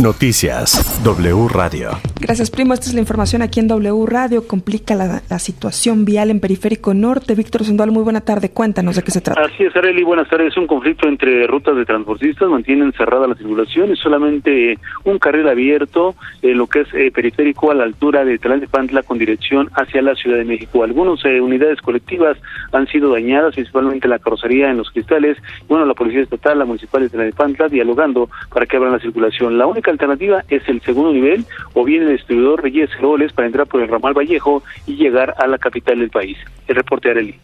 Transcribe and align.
Noticias 0.00 1.02
W 1.02 1.48
Radio. 1.48 1.90
Gracias, 2.20 2.52
primo. 2.52 2.72
Esta 2.72 2.86
es 2.86 2.94
la 2.94 3.00
información 3.00 3.42
aquí 3.42 3.58
en 3.58 3.66
W 3.66 4.06
Radio. 4.06 4.46
Complica 4.46 4.94
la, 4.94 5.38
situación 5.40 6.04
vial 6.04 6.30
en 6.30 6.38
Periférico 6.38 6.94
Norte. 6.94 7.34
Víctor 7.34 7.64
Sandoval, 7.64 7.90
muy 7.90 8.04
buena 8.04 8.20
tarde. 8.20 8.50
Cuéntanos 8.50 8.94
de 8.94 9.02
qué 9.02 9.10
se 9.10 9.20
trata. 9.20 9.40
Así 9.40 9.64
es, 9.64 9.74
Areli. 9.74 10.04
Buenas 10.04 10.28
tardes. 10.28 10.56
Un 10.56 10.68
conflicto 10.68 11.08
entre 11.08 11.48
rutas 11.48 11.74
de 11.74 11.84
transportistas. 11.84 12.48
Mantienen 12.48 12.92
cerrada 12.92 13.26
la 13.26 13.34
circulación 13.34 13.90
y 13.90 13.96
solamente 13.96 14.78
un 15.02 15.18
carril 15.18 15.48
abierto, 15.48 16.14
eh, 16.42 16.54
lo 16.54 16.68
que 16.68 16.82
es 16.82 16.88
eh, 16.94 17.10
periférico 17.10 17.72
a 17.72 17.74
la 17.74 17.82
altura 17.82 18.24
de 18.24 18.38
Tlalnepantla 18.38 19.02
con 19.02 19.18
dirección 19.18 19.68
hacia 19.74 20.00
la 20.00 20.14
Ciudad 20.14 20.36
de 20.36 20.44
México. 20.44 20.84
Algunas 20.84 21.24
eh, 21.24 21.40
unidades 21.40 21.80
colectivas 21.80 22.36
han 22.70 22.86
sido 22.86 23.12
dañadas, 23.12 23.54
principalmente 23.54 24.06
la 24.06 24.20
carrocería 24.20 24.70
en 24.70 24.76
los 24.76 24.90
cristales. 24.90 25.38
Bueno, 25.68 25.86
la 25.86 25.94
Policía 25.94 26.20
Estatal, 26.20 26.56
la 26.56 26.66
Municipal 26.66 27.02
de 27.02 27.08
Tlalnepantla, 27.08 27.68
dialogando 27.68 28.30
para 28.52 28.64
que 28.64 28.76
abran 28.76 28.92
la 28.92 29.00
circulación. 29.00 29.58
La 29.58 29.66
única 29.66 29.87
alternativa 29.90 30.44
es 30.48 30.68
el 30.68 30.80
segundo 30.82 31.12
nivel 31.12 31.44
o 31.74 31.84
bien 31.84 32.02
el 32.02 32.16
distribuidor 32.16 32.62
Reyes 32.62 32.90
Heroles 32.98 33.32
para 33.32 33.46
entrar 33.46 33.66
por 33.66 33.82
el 33.82 33.88
ramal 33.88 34.14
Vallejo 34.14 34.62
y 34.86 34.96
llegar 34.96 35.34
a 35.38 35.46
la 35.46 35.58
capital 35.58 35.98
del 35.98 36.10
país. 36.10 36.36
El 36.66 36.76
reporte 36.76 37.08
de 37.08 37.12
Areli. 37.12 37.34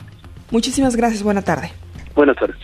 Muchísimas 0.50 0.96
gracias. 0.96 1.22
Buena 1.22 1.42
tarde. 1.42 1.72
Buenas 2.14 2.36
tardes. 2.36 2.56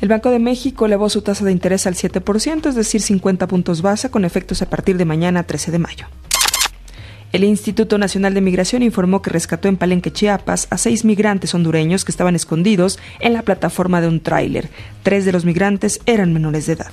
El 0.00 0.08
Banco 0.08 0.30
de 0.30 0.38
México 0.38 0.86
elevó 0.86 1.08
su 1.08 1.22
tasa 1.22 1.44
de 1.44 1.52
interés 1.52 1.86
al 1.86 1.94
7%, 1.94 2.68
es 2.68 2.74
decir, 2.74 3.00
50 3.00 3.46
puntos 3.46 3.80
base, 3.80 4.10
con 4.10 4.24
efectos 4.24 4.60
a 4.60 4.68
partir 4.68 4.98
de 4.98 5.04
mañana 5.04 5.44
13 5.44 5.72
de 5.72 5.78
mayo. 5.78 6.06
El 7.32 7.42
Instituto 7.42 7.98
Nacional 7.98 8.32
de 8.32 8.40
Migración 8.40 8.84
informó 8.84 9.20
que 9.20 9.30
rescató 9.30 9.66
en 9.66 9.76
Palenque, 9.76 10.12
Chiapas, 10.12 10.68
a 10.70 10.78
seis 10.78 11.04
migrantes 11.04 11.52
hondureños 11.52 12.04
que 12.04 12.12
estaban 12.12 12.36
escondidos 12.36 13.00
en 13.18 13.32
la 13.32 13.42
plataforma 13.42 14.00
de 14.00 14.06
un 14.06 14.20
tráiler. 14.20 14.68
Tres 15.02 15.24
de 15.24 15.32
los 15.32 15.44
migrantes 15.44 16.00
eran 16.06 16.32
menores 16.32 16.66
de 16.66 16.74
edad. 16.74 16.92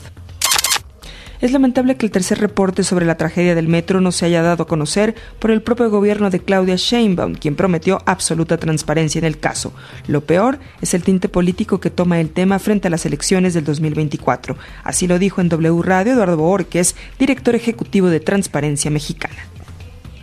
Es 1.41 1.51
lamentable 1.51 1.97
que 1.97 2.05
el 2.05 2.11
tercer 2.11 2.37
reporte 2.37 2.83
sobre 2.83 3.07
la 3.07 3.17
tragedia 3.17 3.55
del 3.55 3.67
metro 3.67 3.99
no 3.99 4.11
se 4.11 4.27
haya 4.27 4.43
dado 4.43 4.61
a 4.61 4.67
conocer 4.67 5.15
por 5.39 5.49
el 5.49 5.63
propio 5.63 5.89
gobierno 5.89 6.29
de 6.29 6.39
Claudia 6.39 6.75
Sheinbaum, 6.75 7.33
quien 7.33 7.55
prometió 7.55 7.97
absoluta 8.05 8.57
transparencia 8.57 9.17
en 9.17 9.25
el 9.25 9.39
caso. 9.39 9.73
Lo 10.05 10.21
peor 10.21 10.59
es 10.81 10.93
el 10.93 11.01
tinte 11.01 11.29
político 11.29 11.79
que 11.79 11.89
toma 11.89 12.19
el 12.19 12.29
tema 12.29 12.59
frente 12.59 12.89
a 12.89 12.91
las 12.91 13.07
elecciones 13.07 13.55
del 13.55 13.63
2024. 13.63 14.55
Así 14.83 15.07
lo 15.07 15.17
dijo 15.17 15.41
en 15.41 15.49
W 15.49 15.81
Radio 15.81 16.13
Eduardo 16.13 16.37
Borges, 16.37 16.95
director 17.17 17.55
ejecutivo 17.55 18.09
de 18.09 18.19
Transparencia 18.19 18.91
Mexicana 18.91 19.47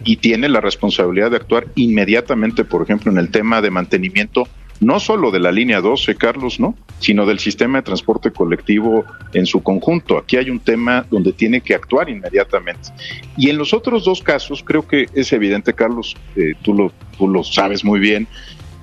y 0.05 0.17
tiene 0.17 0.49
la 0.49 0.61
responsabilidad 0.61 1.33
de 1.33 1.37
actuar 1.37 1.67
inmediatamente, 1.75 2.65
por 2.65 2.83
ejemplo, 2.83 3.11
en 3.11 3.19
el 3.19 3.31
tema 3.31 3.61
de 3.61 3.71
mantenimiento 3.71 4.49
no 4.81 5.01
solo 5.01 5.31
de 5.31 5.41
la 5.41 5.53
línea 5.53 5.81
12, 5.81 6.15
Carlos, 6.17 6.61
¿no? 6.61 6.75
Sino 7.01 7.27
del 7.27 7.39
sistema 7.39 7.79
de 7.79 7.83
transporte 7.83 8.31
colectivo 8.31 9.05
en 9.33 9.47
su 9.47 9.63
conjunto. 9.63 10.19
Aquí 10.19 10.37
hay 10.37 10.51
un 10.51 10.61
tema 10.61 11.05
donde 11.11 11.33
tiene 11.33 11.61
que 11.61 11.75
actuar 11.75 12.09
inmediatamente. 12.09 12.91
Y 13.37 13.51
en 13.51 13.59
los 13.59 13.75
otros 13.75 14.05
dos 14.05 14.23
casos, 14.23 14.63
creo 14.63 14.87
que 14.87 15.07
es 15.15 15.33
evidente, 15.33 15.73
Carlos, 15.75 16.17
eh, 16.37 16.55
tú, 16.63 16.75
lo, 16.75 16.93
tú 17.17 17.29
lo 17.29 17.43
sabes 17.45 17.85
muy 17.85 17.99
bien, 18.01 18.29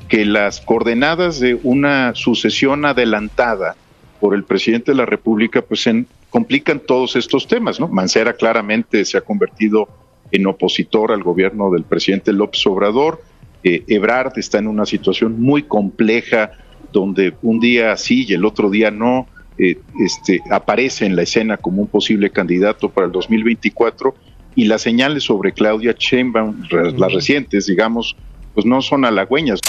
que 0.07 0.25
las 0.25 0.61
coordenadas 0.61 1.39
de 1.39 1.57
una 1.63 2.13
sucesión 2.13 2.85
adelantada 2.85 3.75
por 4.19 4.35
el 4.35 4.43
presidente 4.43 4.91
de 4.91 4.97
la 4.97 5.05
República, 5.05 5.61
pues 5.61 5.89
complican 6.29 6.79
todos 6.79 7.15
estos 7.15 7.47
temas, 7.47 7.79
¿no? 7.79 7.87
Mancera 7.87 8.33
claramente 8.33 9.05
se 9.05 9.17
ha 9.17 9.21
convertido 9.21 9.87
en 10.31 10.47
opositor 10.47 11.11
al 11.11 11.23
gobierno 11.23 11.71
del 11.71 11.83
presidente 11.83 12.33
López 12.33 12.65
Obrador 12.67 13.21
eh, 13.65 13.83
Ebrard 13.87 14.37
está 14.37 14.59
en 14.59 14.67
una 14.67 14.85
situación 14.85 15.41
muy 15.41 15.63
compleja 15.63 16.51
donde 16.93 17.33
un 17.41 17.59
día 17.59 17.97
sí 17.97 18.23
y 18.29 18.33
el 18.33 18.45
otro 18.45 18.69
día 18.69 18.91
no, 18.91 19.27
eh, 19.57 19.79
este, 19.99 20.39
aparece 20.51 21.07
en 21.07 21.15
la 21.15 21.23
escena 21.23 21.57
como 21.57 21.81
un 21.81 21.87
posible 21.87 22.29
candidato 22.29 22.89
para 22.89 23.07
el 23.07 23.11
2024 23.11 24.13
y 24.53 24.65
las 24.65 24.83
señales 24.83 25.23
sobre 25.23 25.51
Claudia 25.51 25.95
Sheinbaum, 25.97 26.61
las 26.69 27.11
recientes, 27.11 27.65
digamos, 27.65 28.15
pues 28.53 28.67
no 28.67 28.83
son 28.83 29.03
halagüeñas. 29.03 29.59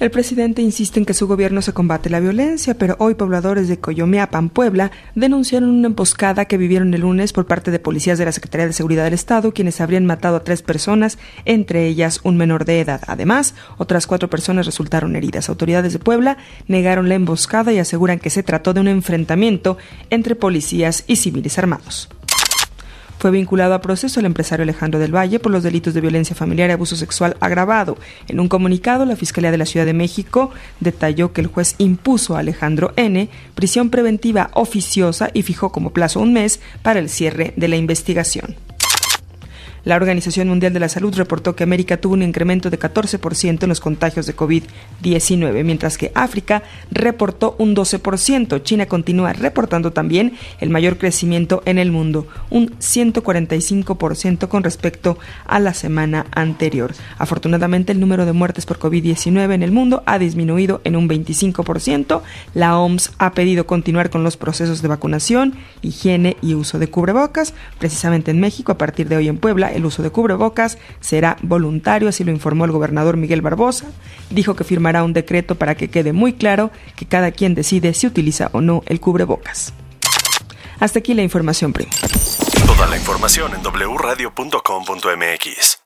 El 0.00 0.10
presidente 0.10 0.62
insiste 0.62 0.98
en 0.98 1.04
que 1.04 1.12
su 1.12 1.28
gobierno 1.28 1.60
se 1.60 1.74
combate 1.74 2.08
la 2.08 2.20
violencia, 2.20 2.72
pero 2.72 2.96
hoy 3.00 3.12
pobladores 3.12 3.68
de 3.68 3.80
Coyomeapan, 3.80 4.48
Puebla, 4.48 4.92
denunciaron 5.14 5.68
una 5.68 5.88
emboscada 5.88 6.46
que 6.46 6.56
vivieron 6.56 6.94
el 6.94 7.02
lunes 7.02 7.34
por 7.34 7.46
parte 7.46 7.70
de 7.70 7.80
policías 7.80 8.18
de 8.18 8.24
la 8.24 8.32
Secretaría 8.32 8.66
de 8.66 8.72
Seguridad 8.72 9.04
del 9.04 9.12
Estado, 9.12 9.52
quienes 9.52 9.78
habrían 9.82 10.06
matado 10.06 10.36
a 10.36 10.42
tres 10.42 10.62
personas, 10.62 11.18
entre 11.44 11.86
ellas 11.86 12.20
un 12.22 12.38
menor 12.38 12.64
de 12.64 12.80
edad. 12.80 13.02
Además, 13.08 13.54
otras 13.76 14.06
cuatro 14.06 14.30
personas 14.30 14.64
resultaron 14.64 15.16
heridas. 15.16 15.50
Autoridades 15.50 15.92
de 15.92 15.98
Puebla 15.98 16.38
negaron 16.66 17.10
la 17.10 17.16
emboscada 17.16 17.70
y 17.70 17.78
aseguran 17.78 18.20
que 18.20 18.30
se 18.30 18.42
trató 18.42 18.72
de 18.72 18.80
un 18.80 18.88
enfrentamiento 18.88 19.76
entre 20.08 20.34
policías 20.34 21.04
y 21.08 21.16
civiles 21.16 21.58
armados. 21.58 22.08
Fue 23.20 23.30
vinculado 23.30 23.74
a 23.74 23.82
proceso 23.82 24.18
el 24.18 24.24
empresario 24.24 24.62
Alejandro 24.62 24.98
del 24.98 25.14
Valle 25.14 25.40
por 25.40 25.52
los 25.52 25.62
delitos 25.62 25.92
de 25.92 26.00
violencia 26.00 26.34
familiar 26.34 26.70
y 26.70 26.72
abuso 26.72 26.96
sexual 26.96 27.36
agravado. 27.40 27.98
En 28.28 28.40
un 28.40 28.48
comunicado, 28.48 29.04
la 29.04 29.14
Fiscalía 29.14 29.50
de 29.50 29.58
la 29.58 29.66
Ciudad 29.66 29.84
de 29.84 29.92
México 29.92 30.52
detalló 30.80 31.34
que 31.34 31.42
el 31.42 31.46
juez 31.48 31.74
impuso 31.76 32.34
a 32.34 32.38
Alejandro 32.38 32.94
N. 32.96 33.28
prisión 33.54 33.90
preventiva 33.90 34.50
oficiosa 34.54 35.28
y 35.34 35.42
fijó 35.42 35.70
como 35.70 35.90
plazo 35.90 36.18
un 36.18 36.32
mes 36.32 36.60
para 36.80 36.98
el 36.98 37.10
cierre 37.10 37.52
de 37.56 37.68
la 37.68 37.76
investigación. 37.76 38.56
La 39.84 39.96
Organización 39.96 40.48
Mundial 40.48 40.74
de 40.74 40.80
la 40.80 40.88
Salud 40.88 41.14
reportó 41.16 41.56
que 41.56 41.64
América 41.64 41.96
tuvo 41.96 42.14
un 42.14 42.22
incremento 42.22 42.68
de 42.68 42.78
14% 42.78 43.62
en 43.62 43.68
los 43.68 43.80
contagios 43.80 44.26
de 44.26 44.36
COVID-19, 44.36 45.64
mientras 45.64 45.96
que 45.96 46.12
África 46.14 46.62
reportó 46.90 47.56
un 47.58 47.74
12%. 47.74 48.62
China 48.62 48.86
continúa 48.86 49.32
reportando 49.32 49.92
también 49.92 50.34
el 50.60 50.68
mayor 50.68 50.98
crecimiento 50.98 51.62
en 51.64 51.78
el 51.78 51.92
mundo, 51.92 52.26
un 52.50 52.78
145% 52.78 54.48
con 54.48 54.62
respecto 54.62 55.18
a 55.46 55.58
la 55.58 55.72
semana 55.72 56.26
anterior. 56.32 56.92
Afortunadamente, 57.18 57.92
el 57.92 58.00
número 58.00 58.26
de 58.26 58.32
muertes 58.32 58.66
por 58.66 58.78
COVID-19 58.78 59.54
en 59.54 59.62
el 59.62 59.72
mundo 59.72 60.02
ha 60.04 60.18
disminuido 60.18 60.82
en 60.84 60.96
un 60.96 61.08
25%. 61.08 62.20
La 62.54 62.78
OMS 62.78 63.12
ha 63.18 63.32
pedido 63.32 63.66
continuar 63.66 64.10
con 64.10 64.24
los 64.24 64.36
procesos 64.36 64.82
de 64.82 64.88
vacunación, 64.88 65.54
higiene 65.80 66.36
y 66.42 66.54
uso 66.54 66.78
de 66.78 66.90
cubrebocas. 66.90 67.54
Precisamente 67.78 68.30
en 68.30 68.40
México, 68.40 68.72
a 68.72 68.78
partir 68.78 69.08
de 69.08 69.16
hoy 69.16 69.28
en 69.28 69.38
Puebla, 69.38 69.69
el 69.72 69.86
uso 69.86 70.02
de 70.02 70.10
cubrebocas 70.10 70.78
será 71.00 71.36
voluntario, 71.42 72.08
así 72.08 72.24
lo 72.24 72.32
informó 72.32 72.64
el 72.64 72.72
gobernador 72.72 73.16
Miguel 73.16 73.42
Barbosa. 73.42 73.86
Dijo 74.30 74.54
que 74.54 74.64
firmará 74.64 75.04
un 75.04 75.12
decreto 75.12 75.54
para 75.54 75.74
que 75.74 75.88
quede 75.88 76.12
muy 76.12 76.34
claro 76.34 76.70
que 76.96 77.06
cada 77.06 77.32
quien 77.32 77.54
decide 77.54 77.94
si 77.94 78.06
utiliza 78.06 78.50
o 78.52 78.60
no 78.60 78.82
el 78.86 79.00
cubrebocas. 79.00 79.72
Hasta 80.78 80.98
aquí 80.98 81.14
la 81.14 81.22
información, 81.22 81.72
primo. 81.72 81.92
Toda 82.66 82.86
la 82.86 82.96
información 82.96 83.52
en 83.54 83.62
wradio.com.mx. 83.62 85.79